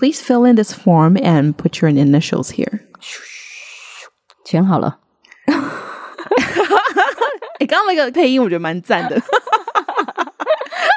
[0.00, 2.80] Please fill in this form and put your initials here.
[4.46, 5.00] 填好了。
[7.60, 9.20] 哎，刚刚那个配音我觉得蛮赞的，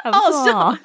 [0.04, 0.78] 好 好笑哦。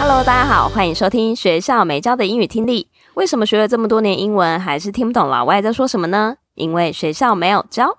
[0.00, 2.88] Hello，大家好，欢迎收听学校没教的英语听力。
[3.14, 6.34] 为什么学了这么多年英文，还是听不懂老外在说什么呢？
[6.56, 7.98] 因为学校没有教。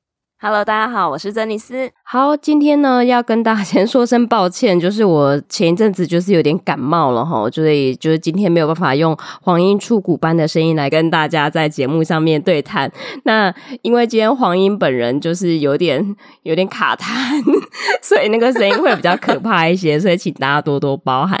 [0.43, 1.91] Hello，大家好，我是珍妮斯。
[2.01, 12.91] 好，今天呢 要跟大家先说声抱歉，就是我前一阵子就是有点感冒了哈，所以就是今天没有办法用黄莺触鼓般的声音来跟大家在节目上面对谈。
[13.23, 17.39] 那因为今天黄莺本人就是有点有点卡痰，
[18.01, 21.39] 所以那个声音会比较可怕一些，所以请大家多多包涵。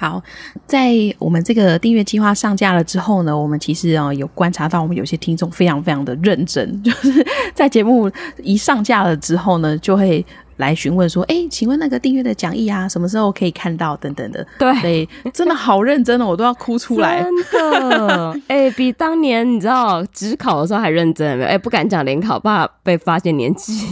[0.00, 0.22] 好，
[0.66, 8.10] 在我们这个订阅计划上架了之后呢，我们其实啊有观察到，我们有些听众非常非常的认真， 就是在节目
[8.42, 10.24] 一上架了之后呢，就会
[10.56, 14.46] 来询问说：“哎，请问那个订阅的讲义啊，什么时候可以看到？”等等的。
[14.58, 17.22] 对，所以真的好认真哦，我都要哭出来。
[17.22, 23.74] 真的， 哎，比当年你知道职考的时候还认真，哎，不敢讲联考，怕被发现年纪。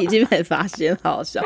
[0.00, 1.38] 已经被发现，好好笑。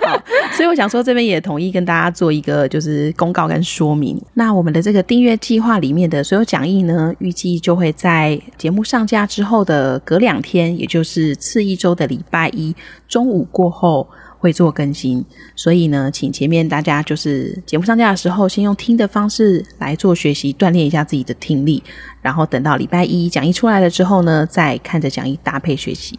[0.00, 0.22] 好，
[0.56, 4.20] 所以我想说，这边也统一跟大家做一个就是公告跟说明。
[4.34, 12.74] 那我们的这个订阅计划里面的所有讲义呢，预计就会在节目上架之后的隔两天，也就是次一周的礼拜一
[13.08, 14.06] 中午过后
[14.38, 15.24] 会做更新。
[15.56, 21.82] 所以呢，请前面大家就是节目上架的时候，先用听的方式来做学习，锻炼一下自己的听力。
[22.20, 26.18] 然后等到礼拜一讲义出来了之后呢，再看着讲义搭配学习。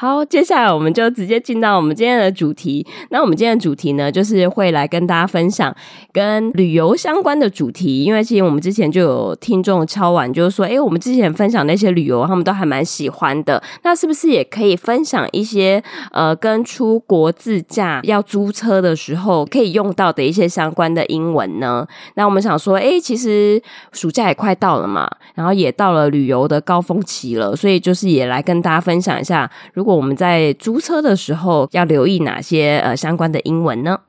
[0.00, 2.86] 好，接下来我们就直接进到我们今天的主题。
[3.10, 5.74] 那我们今天的主题呢，就是会来跟大家分享
[6.12, 8.04] 跟旅游相关的主题。
[8.04, 13.60] 因为其实我们之前就有听众敲完，就是说，诶，我们之前分享那些旅游，他们都还蛮喜欢的。
[13.82, 15.82] 那是不是也可以分享一些
[16.12, 21.84] 呃，跟出国自驾要租车的时候可以用到的一些相关的英文呢？
[22.14, 23.60] 那我们想说，诶，其实
[23.90, 34.00] 暑假也快到了嘛，然后也到了旅游的高峰期了，所以就是也来跟大家分享一下，如果我们在租车的时候要留意哪些呃相关的英文呢？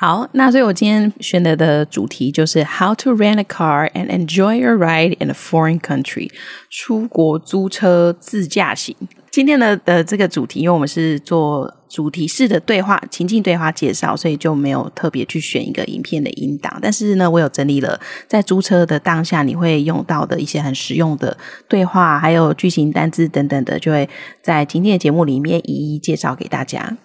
[0.00, 6.30] 好，那所以我今天选择的主题就是 How to rent a car and enjoy your ride in a foreign country。
[6.70, 8.96] 出国租车自驾行。
[9.38, 16.76] 今天的的这个主题，因为我们是做主题式的对话情境对话介绍，所以就没有特别去选一个影片的音档。
[16.82, 21.38] 但是呢，我有整理了在租车的当下你会用到的一些很实用的
[21.68, 24.10] 对话，还有句型单字等等的，就会
[24.42, 26.96] 在今天的节目里面一一介绍给大家。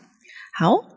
[0.57, 0.92] 好。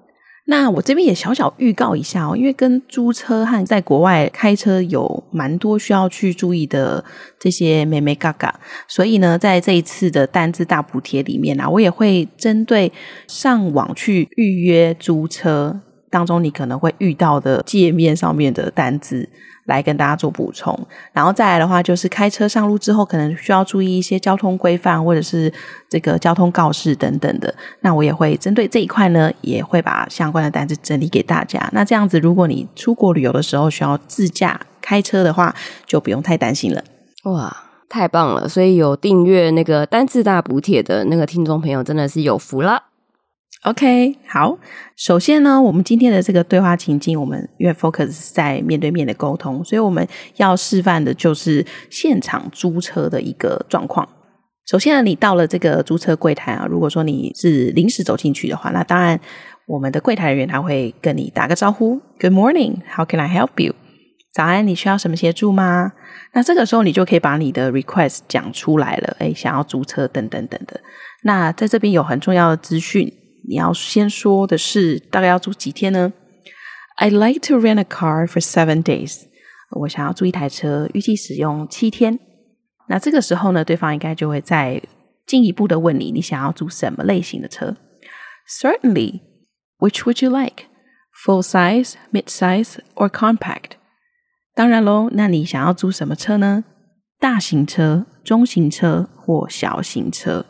[0.49, 7.05] 那我这边也小小预告一下哦，因为跟租车和在国外开车有蛮多需要去注意的
[7.39, 8.55] 这些眉眉嘎嘎，
[8.87, 12.93] 所以呢，在这一次的单字大补贴里面啊，我也会针对
[13.27, 15.81] 上网去预约租车
[16.11, 19.29] 当中你可能会遇到的界面上面的单字。
[19.67, 20.77] 来跟大家做补充，
[21.13, 25.53] 然后再来的话，就是开车上路之后，可能需要注意一些交通规范或者是
[25.89, 27.55] 这个交通告示等等的。
[27.81, 31.69] 那我也会针对这一块呢，也会把相关的单子整理给大家。
[31.73, 35.55] 那这样子，如果你出国旅游的时候需要自驾开车的话，
[35.87, 36.83] 就不用太担心了。
[37.25, 37.57] 哇，
[37.89, 38.49] 太棒了！
[38.49, 42.85] 所以有订阅那个单字大补帖的那个听众朋友，真的是有福了。
[43.67, 44.57] OK，好。
[44.97, 50.07] 首先呢，我们今天的这个对话情境，我们因为 focus 在面对面的沟通，所以我们
[50.37, 54.09] 要示范的就是现场租车的一个状况。
[54.71, 59.19] 首先呢，你到了这个租车柜台啊，如果说你是临时走进去的话，那当然
[59.67, 63.75] 我们的柜台人员他会跟你打个招呼，Good morning，How can I help you？
[64.33, 65.91] 早安，你需要什么协助吗？
[66.35, 70.81] 那这个时候你就可以把你的 request 讲出来了，诶，想要租车等等等的。
[71.25, 73.13] 那在这边有很重要的资讯。
[73.49, 76.13] 你要先说的是大概要租几天呢
[76.99, 79.23] ？I'd like to rent a car for seven days。
[79.71, 82.19] 我想要租一台车，预计使用七天。
[82.89, 84.83] 那这个时候呢，对方应该就会再
[85.27, 87.77] 进一步的问你，你想要租什么类型的车
[88.49, 89.21] ？Certainly.
[89.79, 90.65] Which would you like?
[91.25, 93.73] Full size, mid size, or compact?
[94.55, 96.65] 当然喽，那你想要租什么车呢？
[97.19, 100.47] 大型车、中型车或小型车？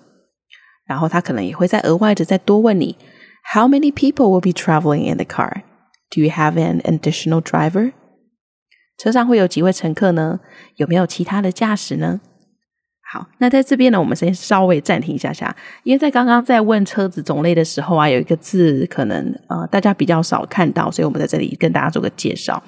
[0.86, 2.96] 然后他可能也会再额外的再多问你
[3.52, 5.62] ，How many people will be traveling in the car?
[6.10, 7.92] Do you have an additional driver?
[8.98, 10.40] 车上会有几位乘客呢？
[10.76, 12.20] 有没有其他的驾驶呢？
[13.12, 15.54] 好，那在这边呢，我们先稍微暂停一下下，
[15.84, 22.62] 因为在刚刚在问车子种类的时候啊，有一个字可能呃大家比较少看到，所以我们在这里跟大家做个介绍。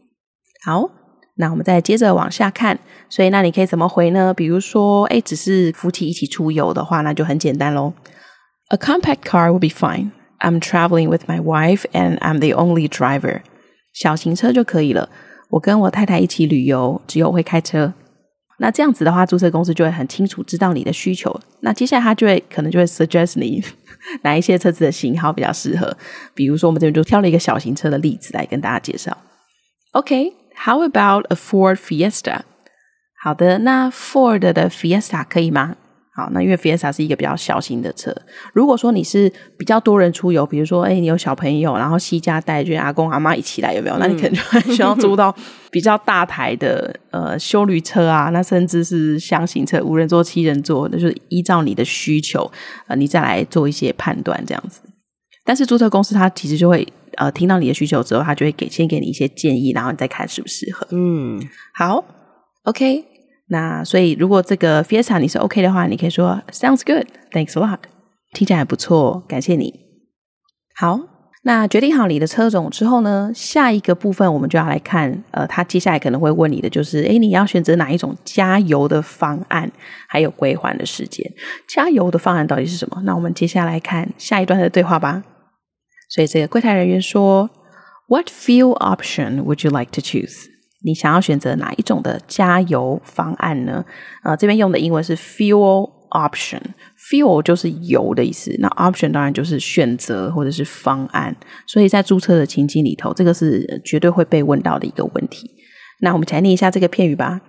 [0.64, 0.90] 好，
[1.36, 2.76] 那我们再接着往下看。
[3.08, 4.34] 所以，那你可以怎么回呢？
[4.34, 7.92] 比如说，哎，只是夫妻一起出游的话，那就很简单喽。
[8.72, 10.12] A compact car will be fine.
[10.40, 13.42] I'm traveling with my wife and I'm the only driver.
[13.92, 15.10] 小型车就可以了。
[15.50, 17.92] 我跟我太太一起旅游，只有我会开车。
[18.56, 21.38] 那这样子的话，租车公司就会很清楚知道你的需求。
[21.60, 23.62] 那接下来他就会可能就会 suggest 你
[24.22, 25.94] 哪一些车子的型号比较适合。
[26.32, 29.14] 比如说，我们这边就挑了一个小型车的例子来跟大家介绍。
[29.90, 32.40] OK，how about a Ford Fiesta？
[33.22, 35.76] 好的，那 Ford 的 Fiesta 可以吗？
[36.14, 38.14] 好，那因为 Fiesta 是一个比较小型的车。
[38.52, 43.96] 如果说你是比较多人出游，比如说，哎，你有小朋友，然后携家带眷，阿公阿妈一起来，有没有？
[43.96, 45.34] 嗯、那你可能就会需要 租到
[45.70, 52.52] 比较大台的呃修旅车啊，那甚至是厢型车，五人座、七人座，那就是依照你的需求，
[52.88, 54.82] 呃，你再来做一些判断这样子。
[55.46, 56.86] 但是租车公司它其实就会
[57.16, 60.86] 呃听到你的需求之后，他就会给先给你一些建议，然后你再看适不适合。
[60.90, 61.40] 嗯，
[61.74, 62.04] 好
[62.64, 63.11] ，OK。
[63.52, 67.80] 那所以，如果这个 Fiesta 你是 OK 的话，你可以说 Sounds good, thanks a lot，
[68.32, 69.78] 听起来还不错，感谢你。
[70.74, 70.98] 好，
[71.44, 79.70] 那决定好你的车种之后呢，下一个部分我们就要来看，呃，他接下来可能会问你的就是，诶，你要选择哪一种加油的方案，
[80.08, 81.30] 还有归还的时间。
[81.68, 83.02] 加油的方案到底是什么？
[83.04, 85.22] 那我们接下来看下一段的对话吧。
[86.08, 87.50] 所以这个柜台人员说
[88.08, 90.51] ，What fuel option would you like to choose？
[90.84, 93.84] 你想要选择哪一种的加油方案呢？
[94.22, 101.34] 呃，这边用的英文是 fuel option，fuel 就是油的意思，那 option 当然就是选择或者是方案。
[101.66, 105.50] 所以在租车的情境里头，这个是绝对会被问到的一个问题。
[106.00, 107.40] 那我们来念一下这个片语吧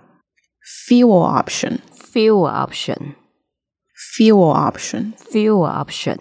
[0.88, 6.16] ：fuel option，fuel option，fuel option，fuel option。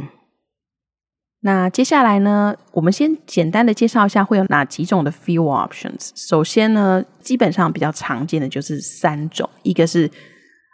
[1.46, 6.12] 那接下来呢，我们先简单的介绍一下会有哪几种的 fuel options。
[6.16, 10.10] 首先呢，基本上比较常见的就是三种，一个是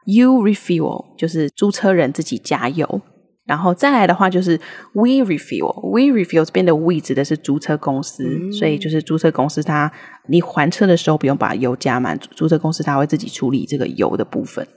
[0.06, 3.02] you refuel，就是租车人自己加油。
[3.48, 4.56] 然后再来的话就是
[4.94, 9.92] we refuel，we refuel 这边的 we 指的是租车公司，嗯、所以就是租车公司它
[10.28, 14.68] 你还车的时候不用把油加满，租车公司它会自己处理这个油的部分。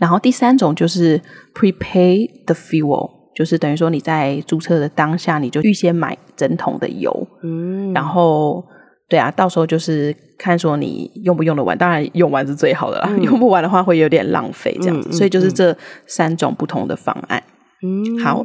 [0.00, 1.22] 然后第三种就是
[1.54, 3.17] prepay the fuel。
[3.38, 8.64] 就是等于说你在注册的当下，你就预先买整桶的油，嗯，然后
[9.08, 17.40] 对啊，到时候就是看说你用不用得完，当然用完是最好的啦，嗯、用不完的话会有点浪费这样子，嗯嗯、所以就是这三种不同的方案，
[17.84, 18.44] 嗯，好。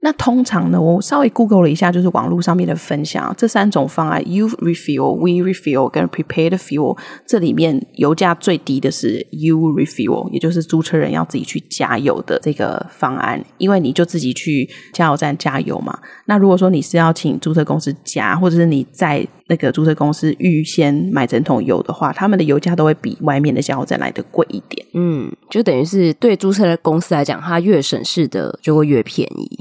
[0.00, 15.98] 那通常呢，我稍微 Google 了一下，就是网络上面的分享，这三种方案，You refuel, We refuel 跟 Prepay the fuel，这里面油价最低的是 You refuel，也就是租车人要自己去加油的这个方案，因为你就自己去加油站加油嘛。
[16.26, 24.86] 那如果说你是要请租车公司加，或者是你在那个租车公司预先买整桶油的话，他们的油价都会比外面的加油站来的贵一点。
[24.94, 29.58] 嗯，就等于是对租车的公司来讲，它越省事的就会越便宜。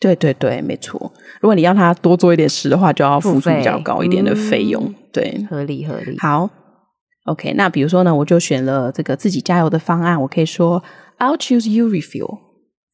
[0.00, 1.12] 对对对，没错。
[1.40, 4.82] 如果你要他多做一点事的话，就要付出比较高一点的费用。
[4.84, 6.16] 嗯、对，合理合理。
[6.18, 6.48] 好
[7.24, 7.52] ，OK。
[7.54, 10.82] 那比如说呢，我就选了这个自己加油的方案，我可以说
[11.18, 12.30] I'll choose you refuel。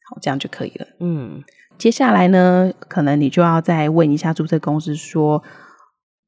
[0.08, 0.86] 好，这样就可以了。
[1.00, 1.42] 嗯，
[1.76, 5.42] 接下来呢，可能你就要再问一下注册公司说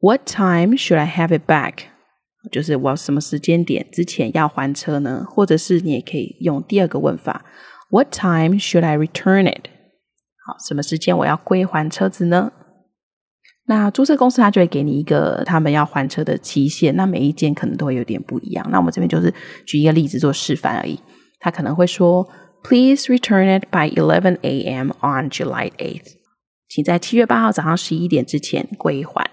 [0.00, 1.84] ，What time should I have it back？
[2.52, 5.26] 就是我什么时间点之前要还车呢？
[5.28, 7.44] 或者是你也可以用第二个问法
[7.90, 9.70] ，What time should I return it？
[10.46, 12.52] 好，什么时间我要归还车子呢？
[13.68, 18.64] 那租车公司他就会给你一个他们要还车的期限，那每一间可能都会有点不一样。
[18.70, 19.34] 那我们这边就是
[19.66, 21.00] 举一个例子做示范而已。
[21.40, 22.24] 他可能会说
[22.62, 24.90] Please return it by 11 a.m.
[25.00, 26.12] on July 8th。
[26.68, 29.28] 请在七月八号早上十一点之前归还。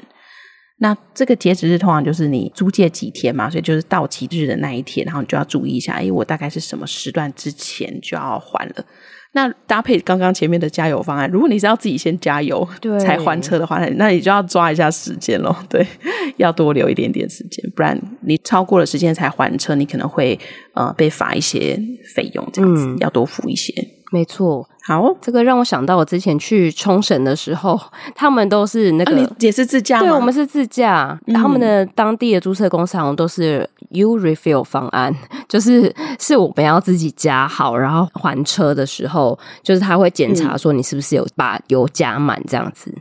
[0.84, 8.86] 那这个截止日通常就是你租借几天嘛，所以就是到期日的那一天，然后你就要注意一下，哎，我大概是什么时段之前就要还了。
[9.32, 12.68] 那搭配刚刚前面的加油方案，如果你是要自己先加油
[13.00, 15.56] 才还车的话，那你就要抓一下时间咯。
[15.70, 15.88] 对，
[16.36, 20.38] 要多留一点点时间，不然你超过了时间才还车，你可能会
[20.76, 21.80] 呃被罚一些
[22.14, 23.74] 费用，这样子、嗯、要多付一些。
[24.12, 27.80] 没错，好，这个让我想到我之前去冲绳的时候，
[28.14, 30.00] 他们都是那个、啊、也是自驾？
[30.00, 35.16] 对，我们是自驾，嗯、他们的当地的租车公司好像都是 U refill 方案，
[35.48, 42.94] 就是是我们要自己加好，然后还车的时候，就是他会检查说你是不是有把油加满这样子。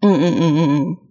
[0.00, 1.07] 嗯嗯嗯嗯嗯。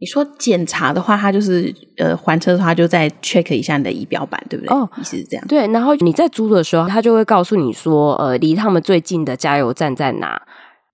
[0.00, 4.74] 你说检查的话，他就是呃还车的话，就再 check 一下你的仪表板，对不对？
[4.74, 5.46] 哦，意思是这样。
[5.46, 10.42] 对，然后你在租的时候，他就会告诉你说，呃，离他们最近的加油站在哪，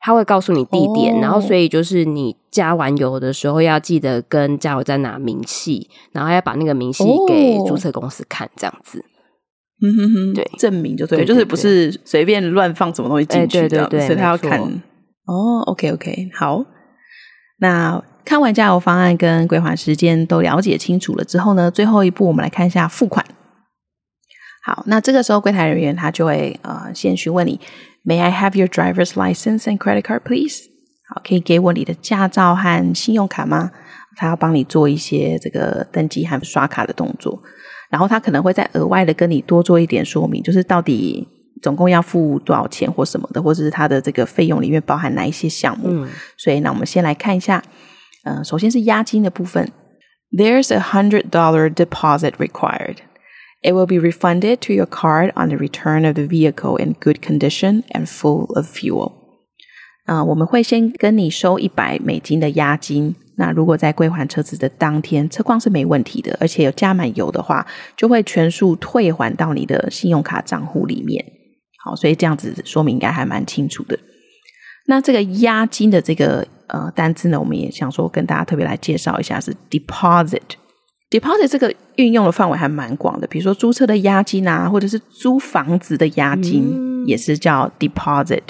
[0.00, 9.04] 他会告诉你地点，哦、然后所以就是你加完油的时候，要记得跟加油站拿明细，然后要把那个明细给租车公司看，这样子。
[9.82, 14.60] 嗯哼哼，对，证明就对，对，对，对，就是不是随便乱放什么东西进去的，所以他要看。
[14.60, 16.64] 哦，OK OK，好，
[17.58, 18.04] 那。
[18.30, 23.26] 看完加油方案跟归还时间都了解清楚了之后呢，最后一步我们来看一下付款。
[24.64, 27.58] 好，那这个时候柜台人员他就会呃先询问你
[28.04, 30.68] ，May I have your driver's license and credit card, please？
[31.08, 33.72] 好，可以给我你的驾照和信用卡吗？
[34.16, 37.42] 他要帮你做一些这个登记和刷卡的动作，
[37.90, 41.26] 然后他可能会再额外的跟你多做一点说明，就是到底
[41.60, 45.88] 总共要付多少钱或什么的，或者是他的这个费用里面包含哪一些项目。
[45.88, 47.60] 嗯，所以那我们先来看一下。
[48.24, 49.72] 呃，首先是押金的部分。
[50.30, 52.96] There's a hundred dollar deposit required.
[53.62, 57.20] It will be refunded to your card on the return of the vehicle in good
[57.20, 59.12] condition and full of fuel.
[60.04, 63.14] 啊、我们会先跟你收一百美金的押金。
[63.36, 71.24] 那如果在归还车子的当天，车况是没问题的，而且有加满油的话，就会全数退还到你的信用卡账户里面。
[71.84, 73.98] 好，所以这样子说明应该还蛮清楚的。
[74.86, 76.46] 那这个押金的这个。
[76.72, 80.40] 呃，单字呢，我们也想说跟大家特别来介绍一下，是 deposit。
[81.10, 88.42] deposit 这个运用的范围还蛮广的，比如说租车的押金啊，或者是租房子的押金，嗯、也是叫 deposit。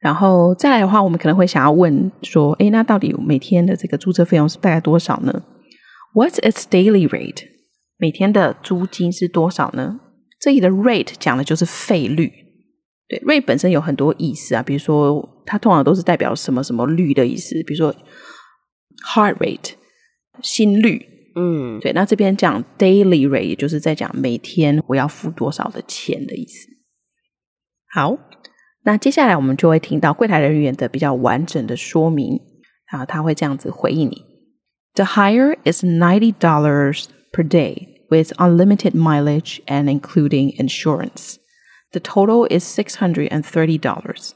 [0.00, 5.44] 然后再来的话，我们可能会想要问说：诶，那到底每天的这个租车费用是大概多少呢
[6.14, 7.44] ？What's its daily rate？
[7.98, 10.00] 每天的租金是多少呢？
[10.40, 12.32] 这里的 rate 讲的就是费率。
[13.06, 17.94] 对，rate 本身有很多意思啊，比如说它通常都是代表什么什么率的意思，比如说
[19.14, 19.74] heart rate
[20.42, 21.06] 心率。
[21.36, 26.71] 嗯，对，那这边讲 daily rate，也就是在讲每天我要付多少的钱的意思。
[27.94, 28.16] 好，
[28.84, 32.40] 那接下来我们就会听到柜台人员的比较完整的说明
[32.86, 34.24] 啊，他会这样子回应你
[34.94, 41.36] ：The hire is ninety dollars per day with unlimited mileage and including insurance.
[41.90, 44.30] The total is six hundred and thirty dollars.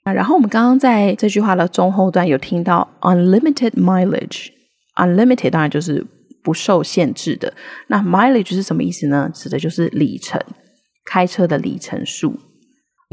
[0.03, 6.05] 啊，然后我们刚刚在这句话的中后段有听到 unlimited mileage，unlimited 当然就是
[6.43, 7.53] 不受限制的。
[7.87, 9.31] 那 mileage 是什么意思呢？
[9.33, 10.41] 指的就是里程，
[11.05, 12.37] 开车的里程数。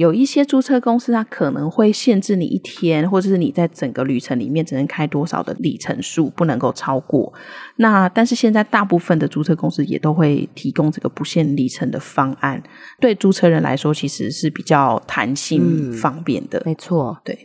[0.00, 7.30] 有一些租车公司，它可能会限制你一天，或者是你在整个旅程里面只能开多少的里程数，不能够超过。
[7.76, 12.62] 那但是现在大部分的租车公司也都会提供这个不限里程的方案，
[12.99, 16.59] 对租车人来说其实是比较弹性方便的。
[16.61, 17.38] 嗯、没错，对。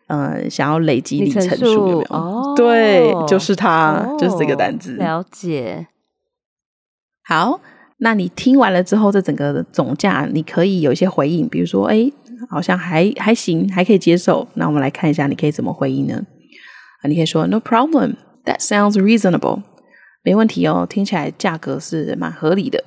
[0.06, 2.16] 呃想要累积里程数，有没有？
[2.16, 4.94] 哦，对，就是它，哦，就是这个单字。
[4.96, 5.88] 了解。
[7.22, 7.60] 好，
[7.98, 12.10] 那你听完了之后，这整个的总价你可以有一些回应，比如说，哎，
[12.48, 14.48] 好像还还行，还可以接受。
[14.54, 16.24] 那我们来看一下，你可以怎么回应呢？
[17.02, 18.14] 啊，你可以说 No problem,
[18.46, 19.60] that sounds reasonable，
[20.22, 22.82] 没问题哦，听起来价格是蛮合理的。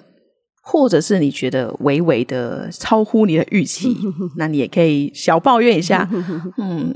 [0.70, 3.96] 或者是你觉得微微的超乎你的预期，
[4.36, 6.06] 那你也可以小抱怨一下。
[6.60, 6.94] 嗯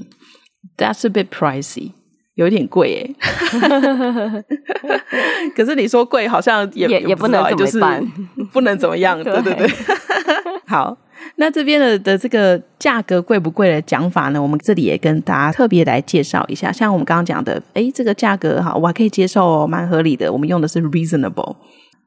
[0.75, 1.91] ，That's a bit pricey，
[2.35, 3.15] 有点贵耶。
[5.55, 9.23] 可是你说贵，好像也也，也不能怎么办，就是不能怎么样。
[9.23, 9.69] 对对对。
[10.67, 10.97] 好，
[11.37, 14.41] 那这边的的这个价格贵不贵的讲法呢？
[14.41, 16.73] 我们这里也跟大家特别来介绍一下。
[16.73, 20.29] 像我们刚刚讲的，哎，这个价格哈，我还可以接受哦，蛮合理的。
[20.29, 21.55] 我们用的是 reasonable。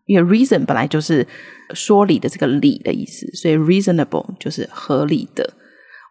[0.06, 1.26] 因为 reason 本来就是
[1.72, 5.48] 说理的这个理的意思，所以 reasonable 就是合理的。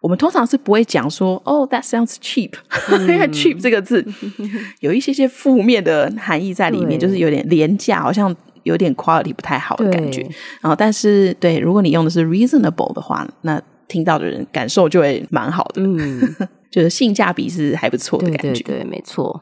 [0.01, 2.51] 我们通常是不会讲说哦、oh,，that sounds cheap，、
[2.89, 4.05] 嗯、 因为 cheap 这个字
[4.81, 10.21] 有一些些负面的含义在里面，就是有点廉价，好像有点 quality 不太好的感觉。
[10.59, 16.19] 然后，但是对，如果你用的是 reasonable 的话，那听到的人感受就会蛮好的，嗯，
[16.69, 19.41] 就是性价比是还不错的感觉，对，对，对，没错。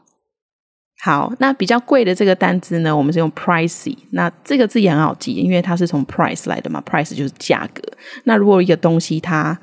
[1.04, 3.96] 好，那比较贵的这个单字呢，我们是用 pricey。
[4.12, 7.82] 那这个字也很好记，因为它是从 price 来的嘛，price 就是价格。
[8.22, 9.58] 那如果一个东西它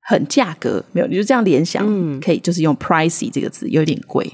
[0.00, 4.28] 很价格，没有，你就这样联想，嗯，可以就是用 pricey 这个字，有点贵。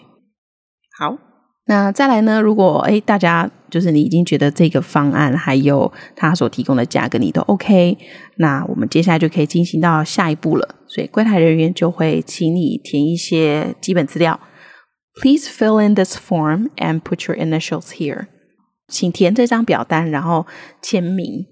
[0.98, 1.18] 好，
[1.66, 7.98] 那再来呢，如果诶大家就是你已经觉得这个方案还有它所提供的价格你都 OK，
[8.36, 10.76] 那我们接下来就可以进行到下一步了。
[10.86, 14.40] 所以柜台人员就会请你填一些基本资料。
[15.20, 18.26] Please fill in this form and put your initials here。
[18.88, 20.46] 请填这张表单，然后
[20.80, 21.46] 签名。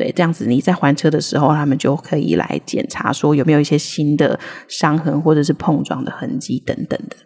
[0.00, 7.16] 对，这样子你在还车的时候，他们就可以来检查说有没有一些新的伤痕或者是碰撞的痕迹等等的。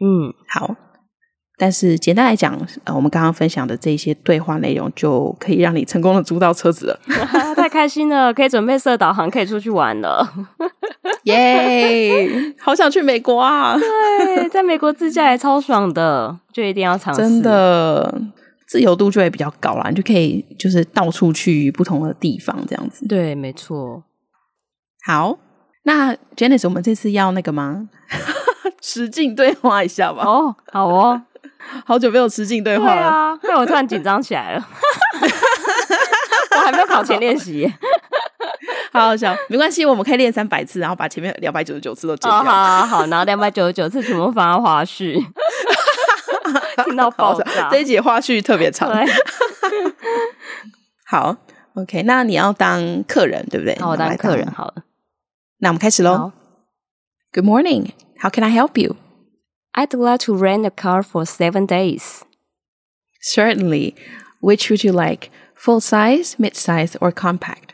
[0.00, 0.74] 嗯，好。
[1.56, 7.00] 但是简单来讲，呃，我们刚刚分享的这些对话内容就可以让你成功的租到车子了，
[7.54, 10.26] 太开心了，可以准备设导航，可以出去玩了。
[11.24, 12.54] 耶、yeah！
[12.58, 13.76] 好想去美国啊！
[13.78, 17.20] 对，在美国自驾也超爽的，就一定要尝试。
[17.20, 18.20] 真的，
[18.66, 23.06] 自由度就会比较高啦，你就可以就是到处去不同的地方这样子。
[23.06, 24.02] 对，没错。
[25.06, 25.38] 好，
[25.82, 27.88] 那 Janice，我们这次要那个吗？
[28.80, 30.24] 实境对话一下吧。
[30.24, 31.22] 哦，好哦，
[31.86, 34.68] 好久没有实境对话了，对啊，害我突然紧张起来了。
[36.56, 37.70] 我还没有考前练习。
[38.92, 42.40] 好好笑，没关系，我们可以练三百次，然后把前面两百九十九次都剪掉。
[42.40, 45.20] 哦、好好好，然后两百九十九次全部放到花絮，
[46.85, 47.69] 听到爆炸。
[47.69, 48.91] 这一集花絮特别长。
[51.05, 51.35] 好，
[51.73, 53.77] OK，那你要当客人对不对？
[53.79, 54.83] 好，我当客人好了。
[55.59, 56.31] 那我们开始喽。
[57.31, 58.95] Good morning, how can I help you?
[59.73, 62.21] I'd like to rent a car for seven days.
[63.21, 63.95] Certainly.
[64.41, 65.29] Which would you like?
[65.55, 67.73] Full size, mid size, or compact?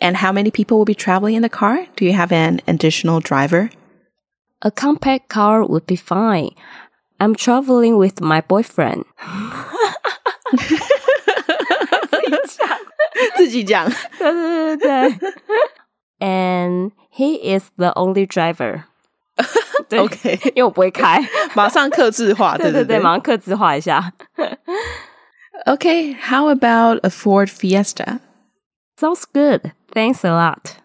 [0.00, 1.86] And how many people will be traveling in the car?
[1.96, 3.70] Do you have an additional driver?
[4.62, 6.54] A compact car would be fine.
[7.20, 9.04] I'm traveling with my boyfriend.
[13.36, 13.90] 自己讲。
[14.18, 15.32] 对对对对。
[16.18, 18.84] And he is the only driver.
[19.88, 21.22] 对 OK，因为我不会开，
[21.54, 22.56] 马上客制化。
[22.56, 24.12] 对对对，马上客制化一下。
[25.66, 28.20] Okay, how about a Ford Fiesta?
[28.98, 29.72] Sounds good.
[29.92, 30.76] Thanks a lot.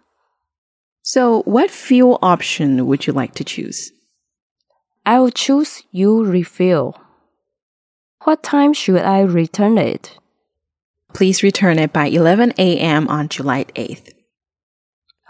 [1.03, 3.91] So, what fuel option would you like to choose?
[5.05, 6.99] I will choose you refill.
[8.23, 10.17] What time should I return it?
[11.13, 13.07] Please return it by 11 a.m.
[13.07, 14.13] on July 8th.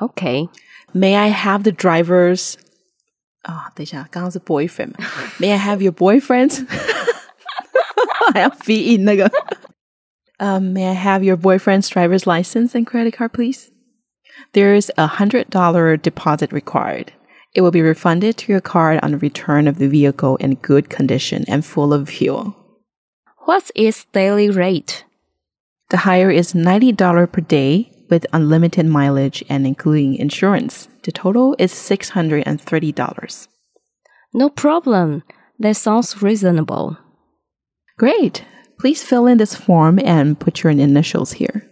[0.02, 0.48] Okay.
[0.94, 2.58] May I have the driver's
[3.44, 4.94] 啊、哦，等一下，刚刚是 boyfriend
[5.40, 6.66] May I have your boyfriend's？
[8.34, 9.28] 还要 feed in 那个。
[10.40, 13.72] Um, may I have your boyfriend's driver's license and credit card, please?
[14.54, 17.14] There is a hundred dollar deposit required.
[17.56, 20.90] It will be refunded to your card on the return of the vehicle in good
[20.90, 22.56] condition and full of fuel.
[23.46, 25.04] What's its daily rate?
[25.90, 30.88] The hire is $90 per day with unlimited mileage and including insurance.
[31.04, 33.48] The total is $630.
[34.34, 35.24] No problem.
[35.60, 36.98] That sounds reasonable.
[37.98, 38.46] Great.
[38.80, 41.68] Please fill in this form and put your initials here.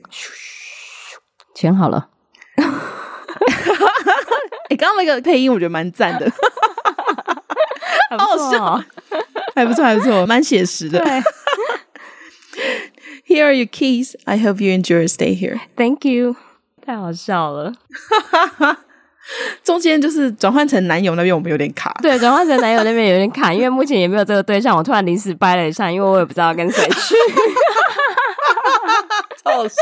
[1.56, 2.10] 填好了。
[4.71, 6.29] 哎，刚刚那个配音我觉得蛮赞的，
[8.11, 8.85] 还不错哦，
[9.55, 10.99] 还不错，还不错，蛮写实的。
[10.99, 11.23] 对。
[13.27, 14.15] Here are your keys.
[14.25, 15.59] I hope you enjoy your stay here.
[15.77, 16.37] Thank you.
[16.85, 17.73] 太好笑了。
[19.65, 21.97] 中间就是转换成男友那边，我们有点卡。
[22.03, 24.77] 对，转换成男友那边有点卡，因为目前也没有这个对象。
[24.77, 27.15] 我突然临时掰了一下，因为我也不知道跟谁去。
[29.43, 29.75] 超好笑。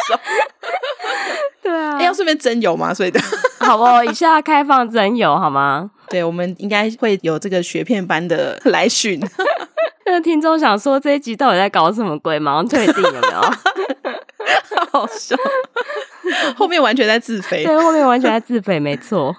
[1.63, 2.95] 对啊，哎，要顺便征友吗？
[2.95, 3.21] 所以的。
[3.67, 5.91] 好不，以下开放真友好吗？
[6.09, 9.21] 对，我们应该会有这个学片班的 来讯。
[10.05, 12.39] 那听众想说这一集到底在搞什么鬼？
[12.39, 13.41] 马上退订有没有？
[13.41, 15.37] 好好笑，
[16.57, 17.65] 后面完全在自肥。
[17.65, 19.35] 对，后面完全在自肥，没错。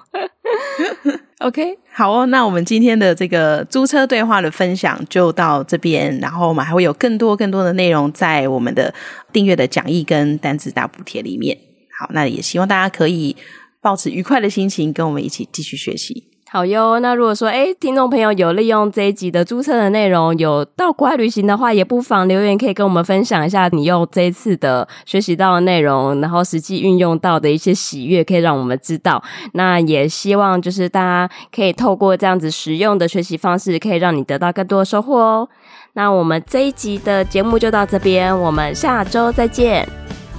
[1.39, 8.93] OK，好哦，那我们今天的这个租车对话的分享就到这边，然后我们还会有更多更多的内容在我们的
[9.33, 11.57] 订阅的讲义跟单字大补贴里面。
[11.99, 13.35] 好，那也希望大家可以
[13.83, 16.23] 抱持愉快的心情，跟我们一起继续学习。
[16.49, 29.23] 好哟，那如果说诶听众朋友有利用这一集的注册的内容，有到国外旅行的话，也不妨留言可以跟我们分享一下你用这一次的学习到的内容，然后实际运用到的一些喜悦，可以让我们知道。
[29.53, 35.49] 那也希望就是大家可以透过这样子实用的学习方式，可以让你得到更多的收获哦。
[35.93, 39.89] 那我们这一集的节目就到这边，我们下周再见，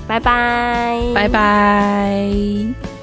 [0.07, 2.94] 拜拜，拜拜。